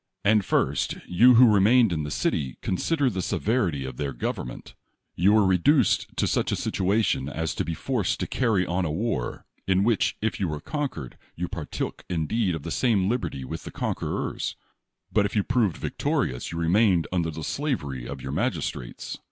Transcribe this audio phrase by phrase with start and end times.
[0.25, 4.73] And first, you who remained in the city, consider tlie severity of their gov ernment.
[5.13, 8.89] You were reduced to such a situation as to be forced to carry on a
[8.89, 13.63] war, in which, if you were conquered, you partook indeed of the same liberty with
[13.63, 14.55] the conquerers;
[15.11, 19.19] but if you proved victorious, you remained under the sla very of your magistrates.